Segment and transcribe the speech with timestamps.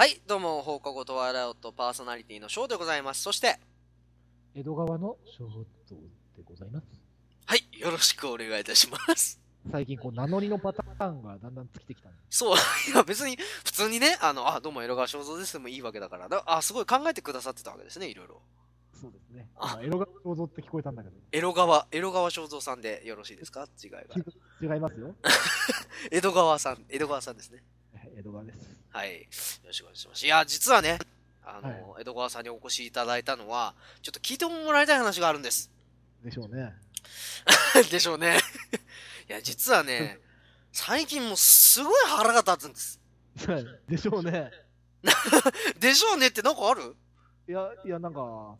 [0.00, 3.22] はい、どうも、放課後トワイライトパーソナリティのショーでございます。
[3.22, 3.58] そして、
[4.54, 5.50] 江戸川のショー
[5.88, 5.96] ト
[6.36, 6.86] でございます。
[7.46, 9.40] はい、よろしくお願いいたします。
[9.72, 12.56] 最近こう名乗りのパターンがだんだん尽きてきたそう、
[12.94, 18.40] いや別に、普通にね、あの、あ、どうも、江戸川正蔵ですでもいいわけだから、だあ、すごい考えてくださってたわけですね、いろいろ。
[19.00, 19.50] そうですね。
[19.56, 21.16] あ今江戸川想像って聞こえたんだけど。
[21.32, 23.66] 江戸川、江戸川正蔵さんでよろしいですか？
[23.82, 24.00] 違いが。
[24.74, 25.16] 違いますよ。
[26.12, 27.64] 江戸川さん、江戸川さんですね。
[28.16, 28.77] 江戸川です。
[28.90, 29.20] はい。
[29.20, 29.26] よ
[29.66, 30.24] ろしくお願いします。
[30.26, 30.98] いや、実はね、
[31.44, 35.70] あの、は江戸川さんにお越しいただいたのは、ちょっと聞いてもらいたい話があるんです。
[36.22, 36.74] でしょうね。
[37.90, 38.38] でしょうね。
[39.28, 40.18] いや、実はね、
[40.72, 43.00] 最近もうすごい腹が立つんです。
[43.88, 44.50] でしょうね。
[45.78, 46.96] でしょうねってなんかある？
[47.48, 48.56] いや、いや、なんか、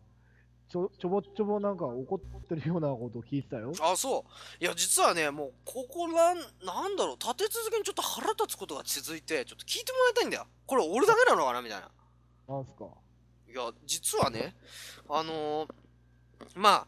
[0.69, 3.73] ちょ、ちょぼちょぼなんか怒ってるようなことを聞いてたよ。
[3.81, 4.25] あ、そ
[4.59, 4.63] う。
[4.63, 10.45] いや、実はね、もう、ここなん、なんだろう、立て続けにちょっと腹立つことが続いて、ちょっと聞いてもらいたいんだよ。
[10.67, 11.89] これ俺だけなのかなみたいな。
[12.47, 12.85] なんすか。
[13.49, 14.55] いや、実はね、
[15.09, 15.69] あのー
[16.55, 16.87] まあ、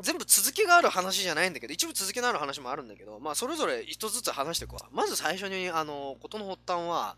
[0.00, 4.88] 全部続きがある話じゃないんだけど、一部続きのある話もあるんだけど、まあ、それぞれ一つずつ話していくわ。
[4.92, 7.16] まず最初に、あのーことの発端は、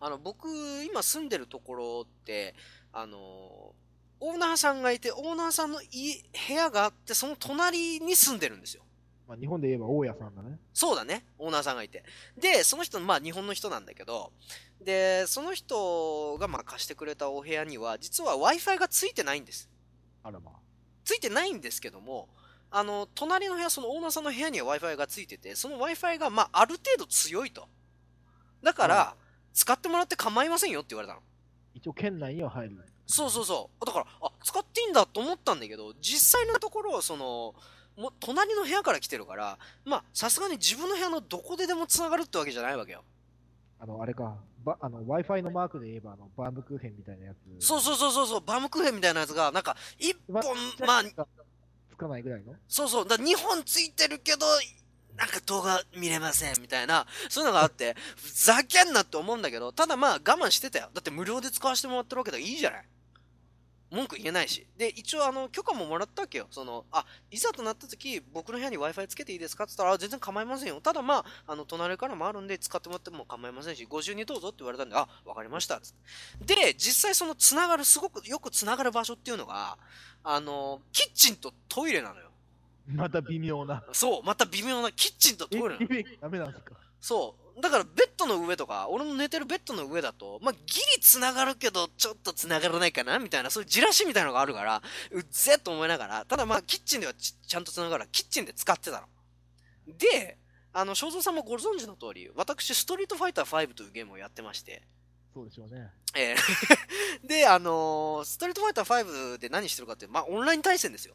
[0.00, 0.48] あの、僕、
[0.84, 2.54] 今住んでるところって、
[2.92, 3.82] あのー
[4.24, 8.84] オーナーさんがいて、オーナーさんの家、部屋があって、その隣に住んでるんですよ。
[9.26, 10.60] まあ、日本で言えば大家さんだね。
[10.72, 11.26] そうだね。
[11.38, 12.04] オーナーさんがいて。
[12.38, 14.32] で、その人、まあ日本の人なんだけど、
[14.80, 19.68] で、その人がまあ貸してくれたお部屋には、実は Wi-Fi がついてないんです。
[20.22, 20.54] あらまあ。
[21.04, 22.28] ついてないんですけども、
[22.70, 27.66] あの、隣の部屋、そのオーナーさんの部屋には Wi-Fi がついてて、その Wi-Fi がまあある程度強いと。
[28.62, 29.16] だから、
[29.52, 31.20] 使ってもらって構いませんよって言われたの。
[31.74, 32.76] 一応県内には入る。
[33.06, 33.86] そうそうそう。
[33.86, 37.54] だから、あ、使っていいんだと思ったんだけど、実際のところ、その、
[37.96, 43.04] もう隣の部屋から来てるから、まあ、さすがに自分の部屋のどこででも繋がるってわけじゃないわけよ。
[43.78, 44.36] あの、あれか。
[44.64, 47.66] ばあの、Wi-Fi のマークで言えば、あの、バームクーヘンみたいなやつ。
[47.66, 50.54] そうそうそうそうそう、バームクーヘンみたいなやつが、なんか、一本わ、
[50.86, 51.26] まあ、
[51.90, 52.54] つかないぐらいの？
[52.68, 54.46] そうそう、だ2本ついてるけど、
[55.16, 60.88] なんか動画見れません、みたいな、そういうのがあって、ふざけんなって思うんだけど、ただまあ我慢してたよ。
[60.94, 62.84] だって無料で使わせてもらってるわけだからいいじゃない。
[63.92, 64.66] 文句言えないし。
[64.78, 66.46] で、一応あの、許可ももらったわけよ。
[66.50, 70.80] その、あ、いざとなった時、僕の部屋に Wi-Fi つけていいですかって言ったら、あ全然構いませんよ。
[70.80, 75.76] ただまあ、あの、隣からもあるんで、使ってもらっても構いませんし、ご自由にどうぞって言われたんで、あ、わかりました。
[75.76, 75.80] っ
[76.40, 79.76] で、実際そのつながる、すごくよくつながる場所っていうのが、
[80.24, 82.31] あの、キッチンとトイレなのよ。
[82.88, 83.82] また微妙な。
[83.92, 85.86] そう、また微妙なキッチンとトイレなの。
[85.90, 86.74] えダメなんですか？
[87.00, 87.60] そう。
[87.60, 90.58] だからベッドの上とか、俺の寝てるベッドの上だと、まあ、ギ
[90.96, 99.06] リ繋がるけど、ちょっと繋がらないかなみたいな、そういうじらしみたいなのがあるから、うっぜえと思いながら、ただまあ、キッチンではちちゃんと繋がるから、キッチンで使ってたの。
[99.98, 100.38] で、
[100.72, 104.82] あの、正蔵さんもご存知の通り、私、ストリートファイター5というゲームをやってまして、
[105.34, 105.90] そうでしょうね。
[106.14, 106.36] えー
[107.26, 109.04] で、あのーストリートファイター
[109.34, 111.14] 5で何してるかって、まあ、オンライン対戦ですよ。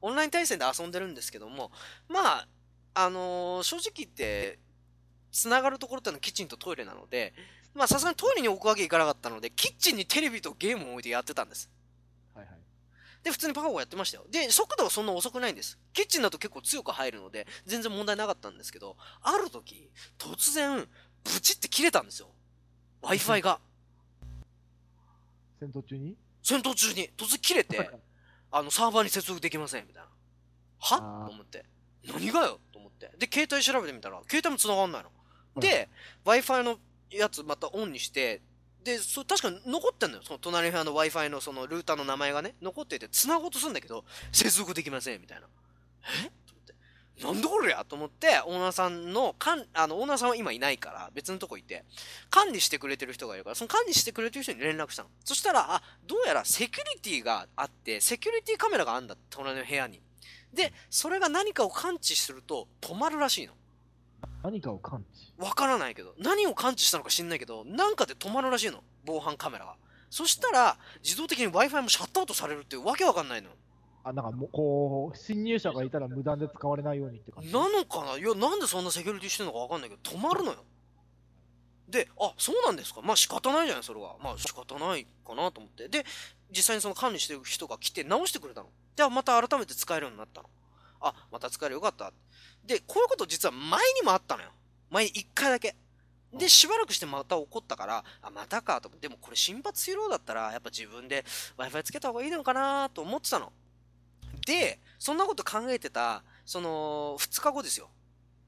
[0.00, 1.70] はいオンライン対戦で遊んでるんですけども、
[2.08, 2.48] まあ、
[2.94, 4.58] あのー正直言って、
[5.32, 7.34] 繋がるところってのはキッチンとトイレなので、
[7.74, 11.70] まあ、さすがにトイレに置くわけいかなかったので、キッチンにテレビとゲームを置いてやってたんです。
[12.34, 12.56] はいはい。
[13.22, 14.24] で、普通にパカパカやってましたよ。
[14.30, 15.78] で、速度はそんな遅くないんです。
[15.92, 20.88] キッチンだと結構強く入るので、全然問題なかったんですけど、ある時、突然、
[21.22, 22.28] ブチって切れたんですよ。
[23.02, 23.60] Wi-Fi が。
[25.60, 26.16] 戦闘中に？
[26.42, 27.90] 戦闘中に突然切れて、
[28.50, 30.08] あの、サーバーに接続できません、みたいな。
[30.78, 31.26] は？
[31.26, 31.64] と思って。
[32.04, 32.60] 何がよ？
[32.72, 33.10] と思って。
[33.18, 35.60] で、携帯調べてみたら、携帯も繋がんないの。
[35.60, 35.88] で、
[36.24, 36.78] Wi-Fi の
[37.10, 38.40] やつまたオンにして、
[38.82, 40.22] で、そ確かに残ってんのよ。
[40.24, 45.46] その隣の部屋の Wi-Fi のそのルーターの名前がね、残ってて、繋ごうとするんだけど、接続できません、みたいな。
[46.24, 46.30] え？
[47.22, 51.84] なんでこれやと思って、オーナーさんの、かん、あの、オーナーさんは今いないから、別のとこいて、
[52.30, 55.10] 管理してくれてる人がいるから、その管理してくれてる人に連絡したの。
[55.24, 60.00] そしたら、あ、どうやらセキュリティがあって、セキュリティカメラがあるんだ、隣の部屋に。
[60.52, 63.52] で、それが何かを感知すると止まるらしいの。
[64.42, 65.32] 何かを感知？
[65.38, 68.82] わからないけど、何を感知したのか知んないけど、なんかで止まるらしいの。
[69.04, 69.76] 防犯カメラが。
[70.10, 73.50] そしたら、自動的に Wi-Fi もシャットアウトされるっていうわけわかんないの。
[74.02, 77.52] あ、なんかもう、こう、侵入者がいたら無断で使われないようにって感じ。
[77.52, 78.16] なのかな？
[78.16, 80.64] いや、なんでそんなセキュリティしてるのかわかんないけど、止まるのよ。
[81.88, 83.02] で、あ、そうなんですか？
[83.02, 84.16] まあ仕方ないじゃない、それは。
[84.22, 85.88] まあ仕方ないかなと思って。
[85.88, 86.04] で、
[86.50, 88.68] 実際にその管理してる人が来て直してくれたの。
[88.96, 90.48] で、また改めて使えるようになったの。
[91.00, 92.12] あ、また使えるよかった。
[92.64, 94.50] で、こういうこと実は前にもあったのよ。
[94.90, 95.74] 前に一回だけ。
[96.32, 101.24] で、しばらくしてまた起こったから、あ、またかと、でもこれ心拍水量だったら、やっぱ自分で
[101.58, 103.52] Wi-Fi つけた方がいいのかなと思ってたの。
[104.50, 107.88] で、そんなこと考えてた、その、2日後ですよ。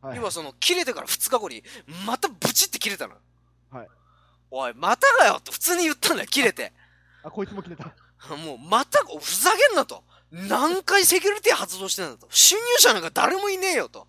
[0.00, 1.62] はい要はその、切れてから2日後に、
[2.04, 3.14] またブチって切れたの。
[3.70, 3.88] はい。
[4.50, 6.72] おい、またかよって普通に言ったんだよ、切れて。
[7.22, 7.84] あ、こいつも切れた。
[8.34, 10.02] もう、またか、ふざけんなと。
[10.32, 12.26] 何回セキュリティ発動してんだと。
[12.30, 14.08] 侵入者なんか誰もいねえよと。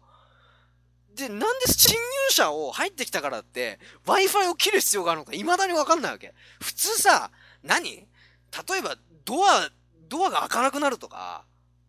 [1.14, 2.00] で、なんで侵入
[2.32, 6.34] 者を入ってきたからって、Wi-Fi を切る必要があるのか未だにわかんないわけ。
[6.60, 7.30] 普通さ、
[7.62, 8.08] 何？
[8.68, 9.70] 例えば、ドア、
[10.10, 11.46] ドアが開かなくなるとか、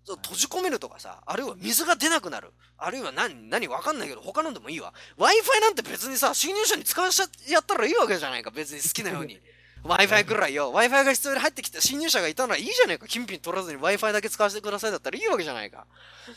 [0.06, 2.53] 閉じ込めるとかさ、あるいは水が出なくなる。
[2.77, 4.93] あるいは何、何わかんないけど、他のでもいいわ。
[5.19, 9.41] Wi-Fi なんて別にさ、侵入者に使わしちゃやったらいいわけじゃないか、別に好きなように。
[9.85, 10.73] Wi-Fi くらいよ。
[10.73, 13.06] Wi-Fi が必要で入ってきた侵入者がいたならいいじゃねえか。
[13.06, 15.87] 金品取らずに Wi-Fi だけ使わせてくださいだったらいいわけじゃないか。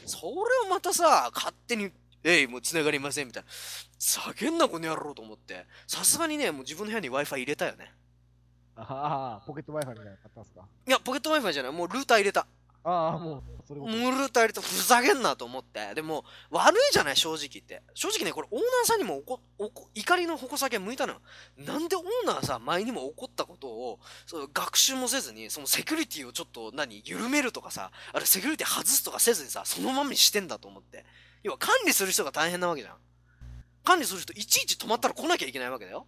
[0.06, 0.32] それ
[0.66, 1.92] をまたさ、勝手に、
[2.24, 3.50] えい、もう繋がりませんみたいな。
[4.00, 5.66] 叫んなこの野郎と思って。
[5.88, 7.94] さすがにね、もう自分の部屋に Wi-Fi 入れたよね。
[8.76, 10.62] ああ、ポケット Wi-Fi みたいなの買ったんすか？
[10.86, 11.72] いや、ポケット Wi-Fi じゃない。
[11.72, 12.46] もうルーター入れた。
[12.90, 14.62] ああ、もう、それももうルーター入れた。
[14.62, 15.94] ふざけんなと思って。
[15.94, 17.84] でも、悪いじゃない、正直言って。
[17.94, 21.22] 正直ね、これオーナーさんにもおこ、おこ、怒りの矛先が向いたのよ。
[21.58, 31.06] なんでオーナーさ、前にも怒ったことを、そう学習もせずに、そのセキュリティをちょっと、何、緩めるとかさ、あれセキュリティ外すとかせずにさ、そのままにしてんだと思って。
[31.44, 32.96] 要は管理する人が大変なわけじゃん。
[33.84, 36.08] 管理する人、いちいち止まったら来なきゃいけないわけだよ。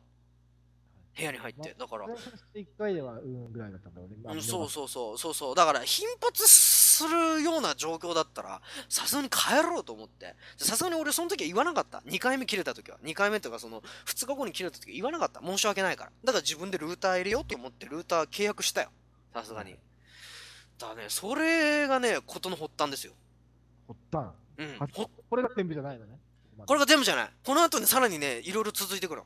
[1.15, 1.75] 部屋に入って。
[1.77, 2.07] だから、
[2.53, 4.15] 一回では、うん、ぐらいだったんだろうね。
[4.23, 5.55] まあうん、そうそうそう、そうそう。
[5.55, 10.35] だから、頻発するような状況だったら、さすがに帰ろうと思って。
[10.57, 11.99] さすがに俺その時は言わなかった。
[11.99, 12.97] 2回目切れた時は。
[13.03, 15.41] 2回目っていうか、その、2日後に切れた時は言わなかった。
[15.41, 16.11] 申し訳ないから。
[16.23, 18.89] だから自分でルーター入れようと思って、ルーター契約したよ。
[19.33, 19.77] さすがに。
[20.77, 23.13] だね、それがね、ことの発端ですよ。
[23.87, 24.33] ほったん。
[24.57, 24.77] うん。
[25.29, 26.17] これが全部じゃないのね。
[26.65, 27.29] これが全部じゃない。
[27.43, 29.23] この後にさらにね、いろいろ続いてくる。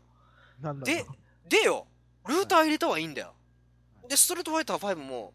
[0.62, 1.06] なんだで、
[1.48, 1.88] でよ、
[2.28, 3.34] ルーター入れたはいいんだよ。
[4.07, 5.34] で、ストレートファイター5も、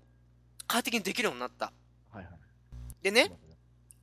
[0.66, 1.72] 快適にできるようになった。
[2.10, 2.34] はいはい。
[3.02, 3.32] でね、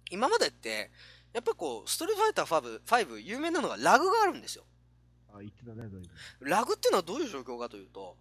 [0.09, 0.91] 今までって、
[1.33, 4.63] やっぱこう、ストリートファイター5、5有名なのがラグがあるんですよ。
[5.33, 5.89] あ、言ってたね、
[6.39, 8.17] ラグっていうのはどういう状況かというと、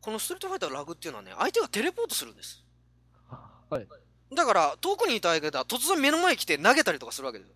[0.00, 2.62] このストリートファイターのラグっていうのはね、相手がテレポートするんです。
[3.70, 3.88] はい。
[4.34, 7.54] だから、遠くにいた相手が突然目の前に来て投げたりとかするわけですよ。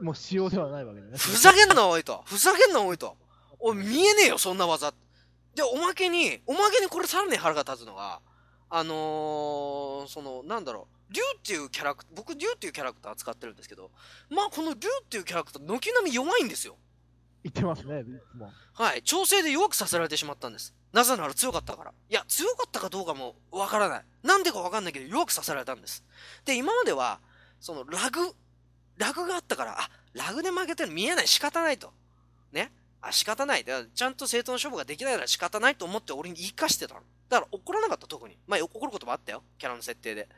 [0.00, 1.16] もう仕様ではないわけだね。
[1.16, 2.22] ふざけんな、おいと。
[2.26, 3.16] ふざけんな、おいと。
[3.58, 4.92] おい、見えねえよ、そんな技。
[5.54, 8.20] で、おまけに、おまけにこれさらに腹が立つのが、
[8.70, 13.90] あのー、その、なんだろう、竜っていうキャラクター、僕竜っていうキャラクター使ってるんですけど、
[14.30, 16.76] まあこの竜っていうキャラクター、軒並み弱いんですよ。
[17.42, 18.52] 言ってますね、いつも。
[18.74, 19.02] はい。
[19.02, 20.74] 調整で弱くさせられてしまったんです。
[20.92, 21.92] なぜなら強かったから。
[22.10, 24.04] いや、強かったかどうかもわからない。
[24.22, 26.04] なんでかわかんないけど、弱くさせられたんです。
[26.44, 27.20] で、今までは、
[27.60, 28.34] その、ラグ、
[28.96, 31.92] ラグがあったから、あ、ラグで負けてる見えない、仕方ないと。
[32.52, 32.72] ね。
[33.00, 33.64] あ、仕方ない。
[33.64, 37.00] だからちゃんと正当な勝負ができないなら仕方ないと思って俺に言い返してたの。
[37.28, 38.38] だから怒らなかった、特に。
[38.46, 39.42] まあ、怒ることもあったよ。
[39.58, 40.28] キャラの設定で。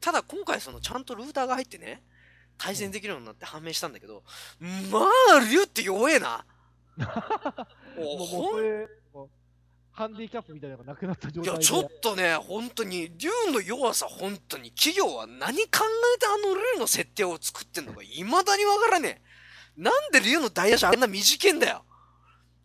[0.00, 2.02] ただ、今回その、ちゃんとルーターが入ってね、
[2.58, 4.22] 対戦できるようになって判明したんだけど、
[4.90, 6.44] まあ、竜って弱えな。
[7.96, 9.30] お もう、もう
[9.92, 11.50] ハンディキャップみたいなのがなくなった状態で。
[11.50, 15.80] いや、ちょっとね、本当に、竜の弱さ、本当に、企業は何考
[16.16, 19.30] えてあの竜の設定を作ってんのか、未だにわからねえ。
[19.76, 21.84] なんで竜の大野手あんな短いんだよ。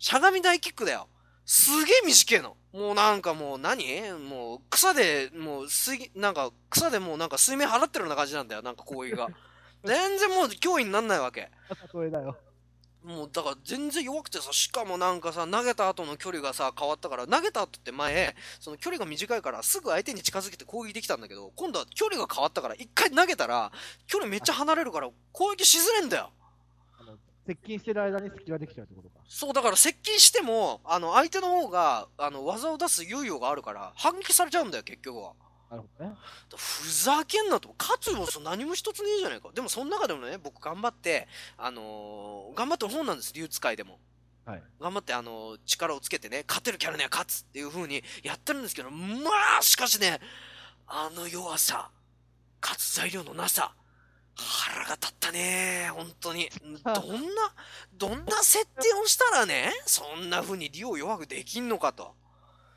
[0.06, 1.08] しゃがみ大キックだよ。
[1.48, 2.58] すげえ短いの。
[2.72, 3.84] もうなんかもう何？
[4.30, 8.62] もう草で、もう水、なんか草でもうなんか水面払ってるような感じなんだよ。
[8.62, 9.30] なんか攻撃が。
[9.84, 11.50] 全然もう脅威になんないわけ。
[13.04, 23.72] もうだから全然弱くてさ、しかもなんかさ、投げた後の距離がさ、変わったから、投げた後って前、その距離が短いから、すぐ相手に近づけて攻撃できたんだけど、今度は距離が変わったから、一回投げたら、
[24.06, 26.32] 距離めっちゃ離れるから、攻撃しづれんだよ。
[27.46, 29.16] 接近してる間に隙ができちゃうってことか。
[29.28, 35.34] そう、だから接近しても、あの、相手の方が、あの、技を出す猶予があるから、反撃されちゃうんだよ、結局は。
[35.70, 36.16] なるほどね。
[36.56, 37.76] ふざけんなと。
[37.78, 39.52] 勝つ要素何も一つねえじゃねえか。
[39.54, 44.00] でもその中でもね、僕頑張って、あのー頑張ってる方なんです、竜使いでも。
[44.46, 44.64] はい。
[44.80, 50.20] 頑張って、あのー力をつけてね、勝てるキャラには勝つっていう風にやってるんですけど、まあ、しかしね、
[50.88, 51.90] あの弱さ、
[52.62, 53.74] 勝つ材料のなさ、
[54.38, 56.50] 腹が立ったね、本当に。
[56.84, 57.54] どんな、
[57.94, 62.16] どんな設定をしたらね、そんな風に竜を弱くできんのかと。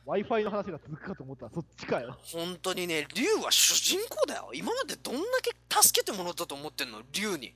[0.07, 2.17] Wi-Fi の話が続くかと思ったらそっちかよ。
[2.23, 4.51] 本当にね、竜は主人公だよ。
[4.55, 7.55] 今までどんだけ助けてもらったと思ってんの竜に。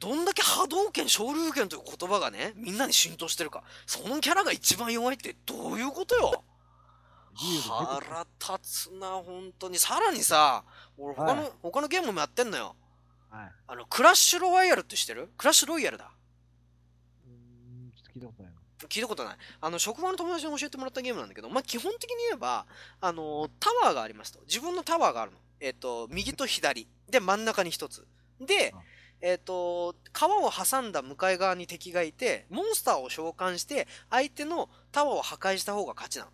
[0.00, 3.62] どんだけ波動拳、昇竜拳という言葉がね、みんなに浸透してるか。
[3.86, 6.42] そのキャラが一番弱いってどういうことよ
[7.34, 8.26] 腹
[8.58, 9.78] 立つな、本当に。
[9.78, 10.64] さらにさ、
[10.98, 12.76] 俺他の、はい他のゲームもやってんのよ。
[13.30, 13.52] はい。
[13.68, 15.28] あの、クラッシュロワイヤルって知ってる？
[15.36, 16.10] クラッシュロイヤルだ。
[17.26, 18.58] うーん、ちょっと聞いたことないな。
[18.88, 19.36] 聞いたことない。
[19.60, 22.66] あの、職場の友達に教えてもらったゲームなんだけど、まあ、基本的に言えば、
[23.00, 24.40] あの、タワーがありますと。
[24.48, 25.38] 自分のタワーがあるの。
[25.60, 26.88] えっ、と、右と左。
[27.08, 28.06] で、真ん中に一つ。
[28.40, 28.80] であ、
[29.20, 36.30] えっ、と、川を挟んだ向かい側に敵がいて、モンスターを召喚して、相手のタワーを破壊した方が勝ちなの。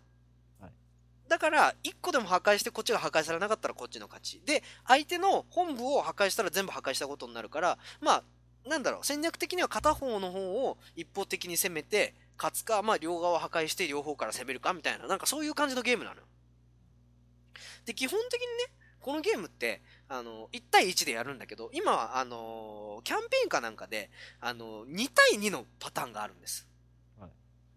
[1.27, 4.41] はいだから、1個でも破壊して、こっちが破壊されなかったらこっちの勝ち。
[4.45, 8.23] で、相手の本部を破壊したら全部破壊したことになるから、まあ、
[8.67, 16.23] なんだろう、戦略的には片方の方を一方的に攻めて、勝つか、まあ、両側を破壊して両方から攻めるかみたいな、なんかそういう感じのゲームなのよ。
[17.85, 26.67] で、基本的にね、このゲームって、あの、1対1でやるんだけど、今は、あの、キャンペーンかなんかで、あの、2対2のパターンがあるんです。
[27.19, 27.29] はい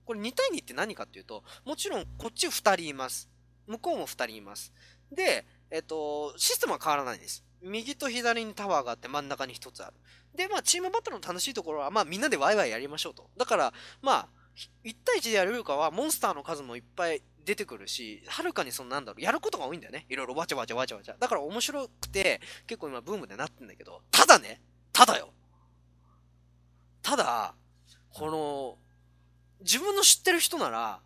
[0.05, 3.30] これ2対2って何かっていうと、もちろんこっち2人います。
[3.71, 4.73] 向こうも2人います。
[5.13, 7.45] で、えっと、システムは変わらないです。
[7.63, 9.95] 右と左にタワーがあって真ん中に1つある。
[10.35, 13.31] で、まあ、チームバトルの楽しいところは、まあ、みんなでワイワイやりましょうと。
[13.37, 13.73] だから、
[14.03, 14.29] まあ、
[14.85, 20.07] 1対1でやれるかは、モンスターの数もいっぱい出てくるし、はるかにそのなんだろう、やることが多いんだよね。
[20.09, 21.17] いろいろわちゃわちゃわちゃわちゃ。
[21.19, 24.61] だから面白くて、結構今ブームでなってんだけど、ただね、
[24.93, 25.33] ただよ。
[27.03, 27.55] ただ、
[28.13, 28.79] この、
[29.61, 31.01] 自分の知ってる人なら、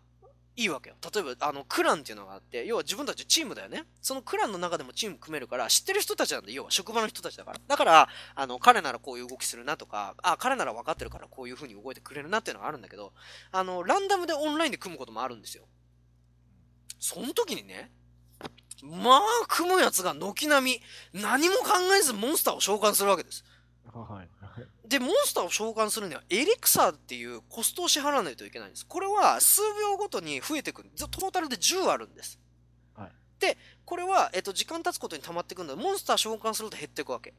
[0.57, 0.95] いいわけよ。
[1.13, 3.83] 例えば、あの、クランっていうのがあって、要は自分たちチームだよね。
[4.01, 7.59] そのクランの中でもチーム組めるから、知ってる人たちなんで、要は職場の人たちだから。
[7.67, 13.13] だから、あの、彼ならこういう動きするなとか、あ、彼なら分かってるからこういう風に動いてくれるなっていうのがあるんだけど、
[13.51, 15.65] あの、ランダムでオンラインで組むこともあるんですよ。
[16.99, 17.91] その時にね、
[18.81, 20.79] まあ、組むやつが軒並
[21.13, 23.43] み、何も考えずモンスターを召喚するわけです。
[23.93, 24.29] はい。
[24.87, 28.85] で、モンスターを召喚するには、エリクサーっていうコストを支払わないといけないんです。
[28.85, 30.89] これは数秒ごとに増えてくる。
[30.97, 32.39] トータルで10あるんです。
[32.95, 37.33] はいで、これは、えっと、時間経つことに溜まってくるので、モンスター召喚すると減っていくわけ。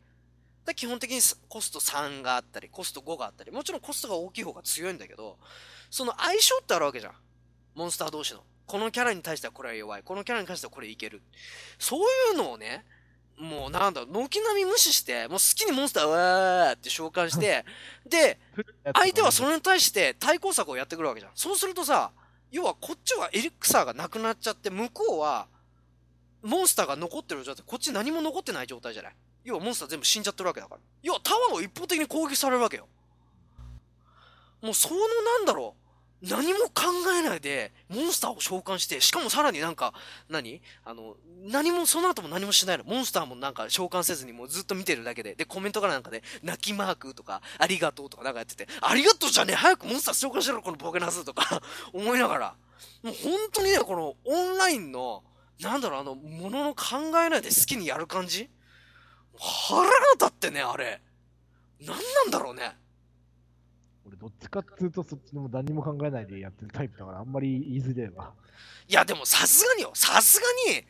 [0.67, 5.39] で基本的にコスト3があったり、コスト5があったり、もちろんコストが大きい方が強いんだけど、
[5.91, 7.13] その相性ってあるわけじゃん。
[7.75, 8.43] モンスター同士の。
[8.67, 10.03] このキャラに対してはこれは弱い。
[10.03, 11.23] このキャラに関してはこれいける。
[11.79, 12.85] そういうのをね、
[13.39, 17.65] もうなんだ軒並み無視して、もう好きにモンスターわーって召喚して、
[18.07, 18.41] で、
[18.95, 21.33] 相手はその、れに対して対抗策をやってくるわけじゃん。
[21.35, 22.13] そうするとさ、
[22.51, 25.49] 要はこっちはエリクサーがなくなっちゃって、向こうは
[26.43, 29.17] モンスターが残ってる状態、こっち何も残ってない状態じゃない。
[29.45, 30.81] 要はモンスター全部死んじゃってるわけだから。
[31.03, 32.89] 要はタワーを一方的に攻撃されるわけよ。
[34.63, 35.86] もうそのなんだろう。
[36.23, 36.85] 何も考
[37.19, 39.93] えないで、モンスターを召喚して、しかもさらになんか、
[40.31, 40.63] 何？
[40.85, 42.85] あの、何も、その後も何もしないの。
[42.85, 45.35] モンスターもなんか召喚せずにもうずっと見てるだけで。
[45.35, 52.55] で、コメントからなんかで、泣きマークとか、ありがとうとかなんかやってて、ありがとうじゃねえ早くモンスター召喚しろこのボケなすとか、 思いながら。
[53.03, 55.23] もう本当にね、このオンラインの、
[55.61, 58.49] なんだろう、あの、ものの考えないで好きにやる感じ？
[59.39, 61.03] 腹が立ってね、あれ。
[61.81, 62.75] 何なんだろうね。
[64.07, 68.33] 俺どっちかっていうとそっちのも何も考えないでやってるタイプだからあんまり言いづれえわ。
[68.89, 69.91] いや、でもさすがによ。
[69.95, 70.85] さすがに、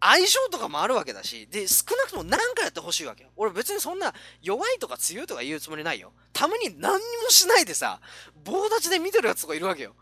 [0.00, 3.30] 相性とかもあるわけだし、で、少なくとも何かやってほしいわけよ。
[3.36, 6.12] 俺別にそんな弱いとか強いとか言うつもりないよ。
[6.32, 8.00] たまに何にもしないでさ、
[8.44, 9.94] 棒立ちで見てるやつとかいるわけよ。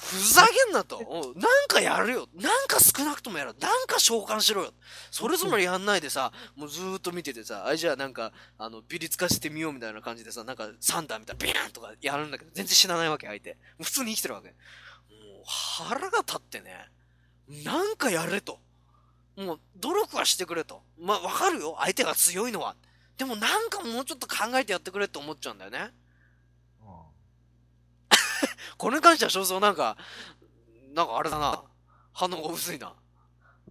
[0.00, 0.98] ふざけんなと。
[1.36, 2.28] なんかやるよ。
[2.34, 3.54] なんか少なくともやる。
[3.60, 4.72] なんか召喚しろよ。
[5.10, 13.58] それぞれやんないでさ、もうずーっと見ててさ、あ、じゃあなんか、あの、ビリつかしてみようみたいな感じでさ、なんかサンダーみたいなビーンとかやるんだけど、全然死なないわけ、相手。
[13.80, 14.48] 普通に生きてるわけ。
[14.48, 14.56] もう
[15.46, 16.88] 腹が立ってね、
[17.64, 18.58] なんかやれと。
[19.36, 20.82] もう努力はしてくれと。
[20.98, 22.74] まあわかるよ、相手が強いのは。
[23.18, 25.90] でもなんかもうちょっと考えてやってくれって思っちゃうんだよね。
[28.80, 29.98] これに関しては正蔵なんか、
[30.94, 31.62] なんかあれだな。
[32.14, 32.94] 反応が薄いな。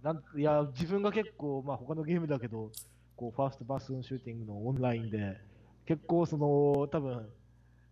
[0.04, 2.70] なんいや、自分が結構、まあ他のゲームだけど、
[3.16, 5.36] こう、ファーストパーソンシューティングのオンラインで、
[5.84, 7.28] 結構その、多分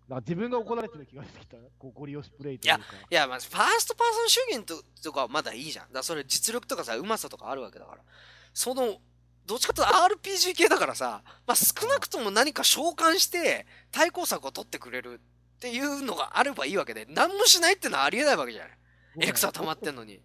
[0.08, 2.80] なんか自分が怒られてる気がしてきた、こう、ゴリ押しプレイというか。
[3.10, 5.92] いや、まあ、ファーストパーソンシューティングとかはまだいいじゃん。
[5.92, 8.02] だそれ実力とかさ、うまさとかあるわけだから。
[8.54, 8.98] その、
[9.44, 9.92] どっちかというと
[10.28, 15.20] RPG 系だからさ、まあ少なくとも何か召喚して対抗策を取ってくれる
[15.59, 18.71] っていうのがあればいいわけで、何もしないってのはありえないわけじゃない。
[19.21, 20.21] エレクサ溜まってんのに。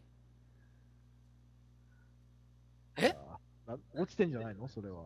[2.97, 3.15] え？
[3.65, 4.67] な落ちてんじゃないの？
[4.67, 5.05] それは。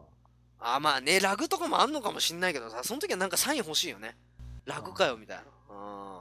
[0.59, 4.17] あ、まあね、ラグとかもあんのかもしんないけどさ、その時はなんかサイン欲しいよね。
[4.65, 5.43] ラグかよ、みたいな。
[5.43, 6.17] うん。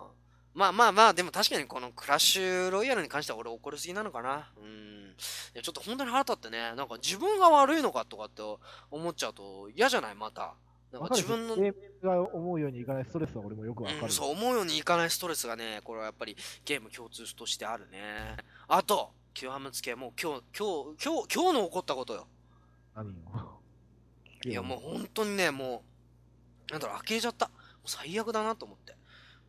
[0.54, 4.52] まあまあまあ、でも確かにこのクラッシュロイヤルに関しては俺怒りすぎなのかな。
[4.56, 5.10] うん。
[5.10, 5.14] い
[5.54, 8.42] や、ちょっと本当に腹立ってね、なんか自分が悪いのかとかって
[8.90, 10.14] 思っちゃうと嫌じゃない？
[10.14, 10.54] また。
[10.92, 14.02] なんか自分の、ゲームが思うようにいかないストレスは俺もよくわかる。
[14.02, 18.36] うん、そう思うようにいかないストレスがね、これはやっぱりゲーム共通としてあるね。
[18.68, 22.26] あと、極めつけ、もう今日、今日、今日、今日の起こったことよ。
[22.94, 23.60] 何よ。
[24.44, 25.82] いやもう本当にね、も
[26.68, 27.50] う、なんだろう、呆れちゃった。
[27.84, 28.94] 最悪だなと思って。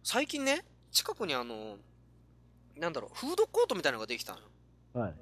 [0.03, 1.77] 最近ね、近くにあの、
[2.75, 4.46] なんだろう、フードコートみたいなのができたのよ。
[4.96, 5.00] う。
[5.00, 5.15] はい。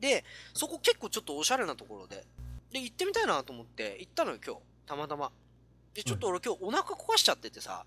[0.00, 2.24] で、そこ結構ちょっとおしゃれなところで、
[2.72, 4.60] で、行ってみたいなと思って行ったのよ、今日。
[4.86, 5.30] たまたま。
[5.94, 7.84] で、ちょっと俺今日お腹壊しちゃっててさ、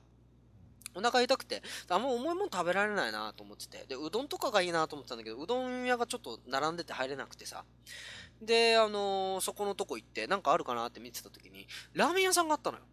[0.95, 7.63] お腹痛くて、あんま重いもん食べられないなと思ってて、で、うどんとかがいいなと思ってたんだけど、うどん屋がちょっと並んでて入れなくてさ、
[8.41, 12.83] で、あのーそこのとこ行って、なんかあるかなって見てた時に、ラーメン屋さんがあったのよ。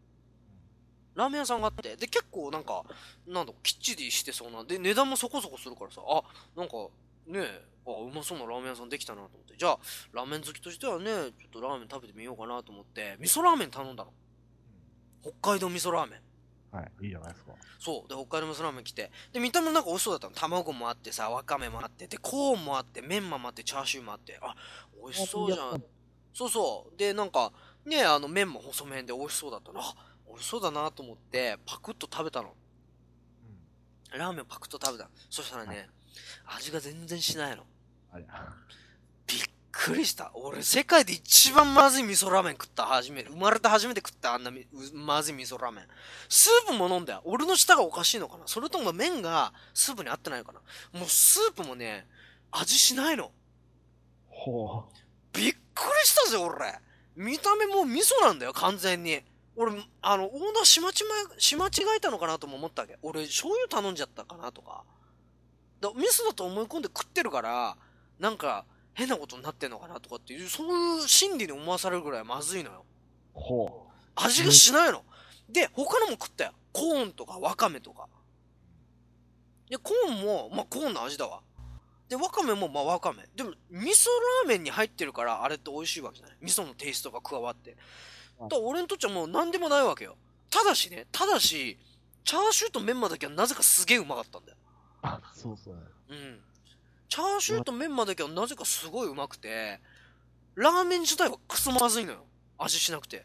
[1.14, 2.82] ラーメン屋さんがあって、で、結構なんか、
[3.26, 6.22] なんだ、きっちりしてそうな、で、値段もそこそこするからさ、あ、
[6.54, 6.88] なんか、
[7.26, 9.78] ねえ、あ、うまそうなラーメン屋さんできたなと思って、じゃあ、
[10.12, 14.12] ラーメン好きとしてはね、ちょっとラーメン食べてみようかなと思って、味噌ラーメン頼んだの。
[15.22, 16.20] 北海道味噌ラーメン。
[16.76, 17.52] はい、いいじゃないですか。
[17.78, 18.08] そう。
[18.08, 19.10] で、北海道味噌ラーメン来て。
[19.32, 20.34] で、見た目なんか美味しそうだったの。
[20.34, 24.54] 卵もあってさ、わかめもあって、で、コーンもあって、メンマもあって、チャーシューもあって、あ、
[25.02, 25.82] 美味しそうじゃん。
[26.34, 26.98] そうそう。
[26.98, 27.52] で、なんか、
[27.84, 29.80] ね、あの、麺も細麺で美味しそうだったの。
[29.80, 29.94] あ、
[30.28, 32.54] 美味しそうだなと思って、パクッと食べたの。
[34.12, 35.10] ラーメンパクッと食べたの。
[35.30, 35.88] そしたらね、
[36.46, 37.64] 味が全然しないの。
[38.12, 38.26] あれ。
[39.26, 39.40] びっ
[39.72, 40.30] くりした。
[40.34, 42.84] 俺、世界で一番まずい味噌ラーメン食った。
[42.86, 43.30] 初めて。
[43.30, 44.34] 生まれて初めて食った。
[44.34, 44.50] あんな
[44.94, 45.84] まずい味噌ラーメン。
[46.28, 47.22] スープも飲んだよ。
[47.24, 50.60] 俺の舌がおかしいのかなそれとも麺がスープに合ってないのかな
[50.98, 52.06] もうスープもね、
[52.50, 53.30] 味しないの。
[54.28, 54.84] ほ
[55.32, 56.80] びっくりしたぜ、俺。
[57.16, 59.22] 見た目もう味噌なんだよ、完全に。
[59.56, 62.98] 俺、あの、オーナーしまちま、し間違えたのかなとも思ったわけ。
[63.02, 64.84] 俺、醤油頼んじゃったかなとか。
[65.88, 67.76] だ味噌だと思い込んで食ってるから、
[68.18, 68.64] なんか、
[68.94, 72.84] 変なことになってんのかなとかっていう、そういう心理に思わされるぐらいまずいのよ。
[73.34, 73.38] う。
[73.38, 75.04] ほ味がしないの。
[75.48, 76.52] で、他のも食ったよ。
[76.72, 78.08] コーンとかわかめとか。
[79.68, 81.40] で、コーンも、まあコーンの味だわ。
[82.08, 83.24] で、わかめもまあわかめ。
[83.34, 84.06] でも、味噌
[84.44, 86.36] ラーメンに入ってるから、あれって美味しいわけじゃない？
[86.40, 87.76] 味噌のテイストが加わって。
[88.40, 90.16] だから俺にとっちゃもう何でもないわけよ。
[90.50, 91.78] ただしね、ただし、
[92.24, 94.56] チャーシューとメンマだけはなぜかすげえうまかったんだよ。
[95.02, 95.06] う。
[95.06, 95.74] あ、そうそう。
[96.08, 96.40] うん。
[97.08, 99.80] チャーシューとメンマだけはなぜかすごいうまくて、
[100.54, 102.24] ラーメン自体はクソまずいのよ。
[102.58, 103.24] 味しなくて。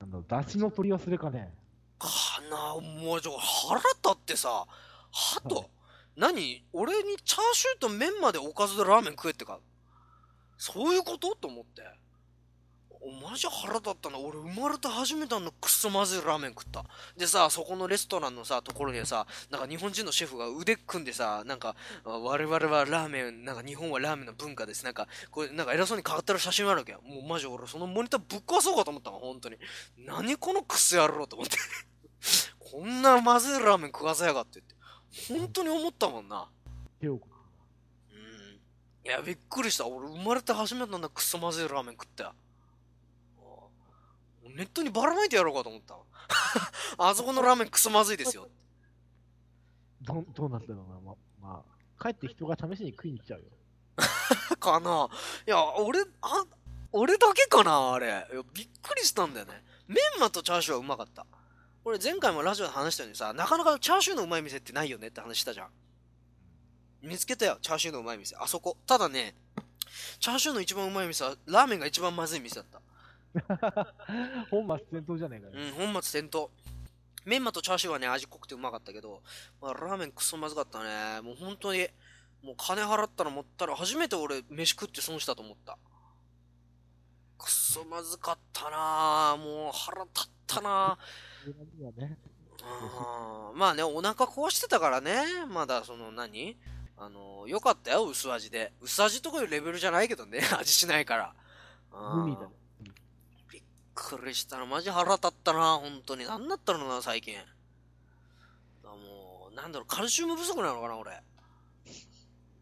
[0.00, 1.52] あの、出汁の取り忘れかね。
[1.98, 2.08] か
[2.50, 5.70] なもうちょ腹立ってさはと
[6.16, 6.64] 何？
[6.72, 9.60] 俺にチャーシューと麺までおかずでラーメン食えってか？
[10.58, 11.34] そういうこと？
[11.36, 11.82] と思って
[13.00, 14.18] おマジ腹立ったな。
[14.18, 16.84] 俺生まれて初めてあんなクソまずいラーメン食った。
[17.16, 24.84] でさそこのレストランのさところにさなんか日本人のシェフが腕組んでさなんかあ我々はラーメンなんか日本はラーメンの文化です。
[24.84, 27.00] なんかこれなんか偉そうに語ってる写真あるわけよ。
[27.02, 29.56] もうマジ俺そのモニターぶっ壊そうかと思ったわ本当に。
[29.98, 31.56] 何このクソ野郎と思って。
[32.58, 34.74] こんなまずいラーメン食わせやがってって。
[35.28, 36.48] 本当に思ったもんな。
[38.10, 39.06] うん。
[39.06, 39.86] いやびっくりした。
[39.86, 42.34] 俺生まれて初めてなんだクソまずいラーメン食ったよ
[44.50, 45.94] ネットにばらまいてやろうかと思った。
[45.94, 46.00] わ
[47.10, 48.48] あそこのラーメンクソまずいですよ。
[50.02, 51.00] どんどうなってるのかな。
[51.00, 51.64] ま、ま
[51.98, 53.46] あ、帰って人が試しに食いに来ちゃうよ。
[54.60, 55.08] かな。
[55.46, 56.44] いや俺あ
[56.92, 58.26] 俺だけかなあれ。
[58.52, 59.64] びっくりしたんだよね。
[59.86, 61.26] メンマとチャーシューはうまかった。
[61.84, 65.68] 俺前回もラジオで話したようにさなかなかチャーシューのうまい店ってないよねって話したじゃん。
[67.02, 68.36] 見つけたよチャーシューのうまい店。
[68.36, 68.76] あそこ。
[68.86, 69.34] ただね
[70.18, 72.80] チャーシューの一番うまい店はラーメンが一番まずい店だった
[74.50, 75.52] 本末転倒じゃねえかよ。
[75.54, 76.50] うん本末転倒。
[77.24, 79.22] メンマとチャーシューはね味濃くてうまかったけど、
[79.60, 81.20] まあ、ラーメンクソまずかったね。
[81.22, 81.88] もう本当に
[82.42, 85.78] もう金払ったら持ったら初めて俺飯食って損したと思った。
[87.38, 89.36] クソまずかったな。
[89.38, 90.98] もう腹立ったな。
[91.96, 92.18] ね。
[92.62, 95.24] あーまあねお腹壊してたからね。
[95.48, 96.56] まだその何？
[96.96, 98.72] あのよかったよ薄味で。
[98.80, 100.40] 薄味とかいうレベルじゃないけどね。
[100.58, 101.34] 味しないから。
[101.92, 102.40] あー無味だ。
[102.40, 102.48] びっ
[103.94, 104.66] くりしたな。
[104.66, 105.78] マジ腹立ったな。
[105.78, 106.24] 本当に。
[106.26, 107.34] 何だったのな最近。
[108.82, 111.10] だもうなんだろうカルシウム不足なのかな俺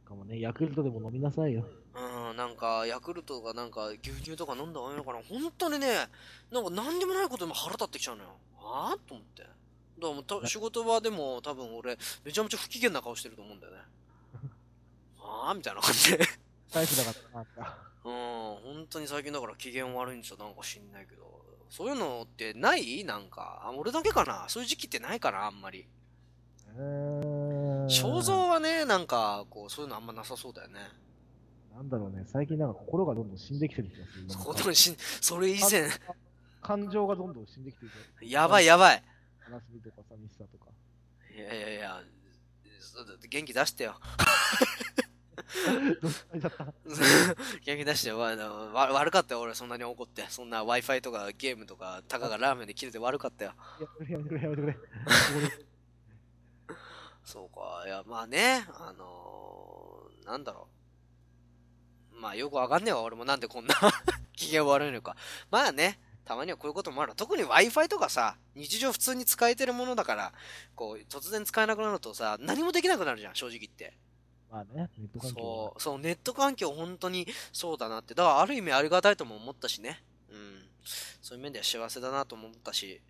[0.04, 1.64] かもね、ヤクルトでも飲みなさいよ。
[1.94, 5.20] うんなんかヤクルトとかなんか牛乳とか飲んだ方がいいのかな。
[5.28, 5.88] 本当にね
[6.50, 8.30] なんか何でもないことでも腹立ってきちゃうのよ。
[8.58, 9.42] ああと思って。
[9.42, 9.54] だか
[10.00, 13.78] らもうた仕事場でも多分俺めちゃめちゃ不機嫌な顔してると思うんだよね。
[15.20, 16.16] ああみたいな感じ。
[16.16, 16.24] で
[16.70, 17.91] タイプだからなんか。
[18.64, 21.42] うん、本当に最近だから機嫌悪いんですよ、なんか知んないけど。
[21.68, 23.04] そういうのってない？
[23.04, 23.62] なんか。
[23.64, 24.44] あ俺だけかな？
[24.48, 25.46] そういう時期ってないかな？
[25.46, 25.86] あんまり。
[26.76, 30.78] えー肖像はね、なんか、こう、そういうのあんまなさそうだよね。
[31.74, 34.24] なんだろうね、最近なんか心がどんどん死んできてる気がする。
[34.24, 35.90] んかこのしそれ以前、
[36.62, 37.90] 感情がどんどん死んできてる。
[38.28, 39.02] やばいやばい。
[39.50, 40.70] 悲しみとか寂しさとか。
[41.34, 42.02] いやいやいや、
[43.28, 43.96] 元気出してよ。
[46.00, 46.64] どっちだった？
[47.64, 48.18] 元気出してよ。
[48.18, 50.26] わわ悪かったよ、俺、そんなに怒って。
[50.28, 53.54] そんな Wi-Fi とかゲームとか、たかがラーメンで切れて悪かったよ。
[54.08, 55.66] やめてくれ、やめてくれ、やめてくれ。
[57.24, 57.84] そうか。
[57.86, 60.68] いや、まあね、あのー、なんだろ
[62.12, 62.20] う。
[62.20, 63.74] まあよくわかんねえわ、俺もなんでこんな
[64.36, 65.16] 機嫌悪いのか。
[65.50, 67.14] まあね、たまにはこういうこともある。
[67.16, 70.32] 特に Wi-Fi とかさ、日常普通に使えてるものだから、
[70.74, 73.96] こう、突然使えなくなるとさ、何もできなくなるじゃん、正直言って。
[74.52, 78.12] まあね、ネット環境そう、そう、ネット環境本当にそうだなって。
[78.12, 80.02] だからある意味ありがたいとも思ったしね。
[80.30, 80.62] うん。
[81.22, 83.00] そういう面では幸せだなとも思ったし。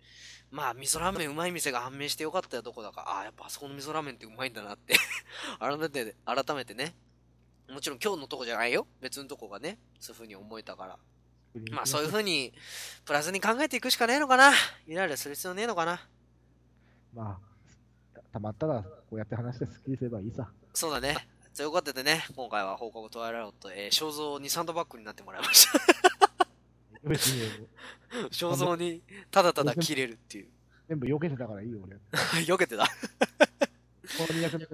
[0.51, 3.01] まあ、味噌ラーメンうまい店が判明してよかったよ、どこだか。
[3.01, 4.95] ああ、やっぱあそこの味噌ラーメンってうまいんだなって。
[5.59, 6.95] 改めて、改めてね。
[7.69, 8.87] もちろん今日のとこじゃないよ。
[9.01, 9.79] 別のとこがね。
[9.99, 10.99] そういう風に思えたから。
[11.71, 12.53] まあそういう風に、
[13.03, 14.53] プラスに考えていくしかねえのかな。
[14.87, 16.07] イライラする必要ねえのかな。
[17.13, 17.39] ま
[18.13, 20.49] あ、たたまったらこうやって話してスッキリすればいいさ。
[20.73, 21.32] そうだね。
[21.55, 25.79] ということでね、今回は放課後トワイライト、えー、肖像にサンドバッグになってもらいました。
[28.31, 30.47] 肖像にただただ切れるっていう。
[30.89, 31.97] 全部避けてたからいいよ、俺。
[32.43, 32.85] 避けてた。
[32.85, 32.91] こ
[34.33, 34.67] の200年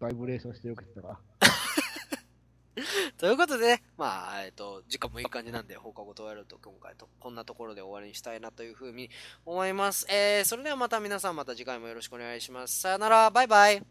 [0.00, 1.20] バイブレーションして避けてたから。
[3.16, 9.10] ということでね、まあ、えっ、と、時間もいい感じなんで、放課後トワイライト今回と、こんなところで終わりにしたいなというふうに
[9.44, 10.06] 思います。
[10.08, 12.80] えー、それではまた皆さんまた次回もよろしくお願いします。
[12.80, 13.86] さよなら、バイバイ。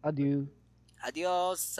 [0.00, 0.61] アデュー。
[1.02, 1.78] Adiós.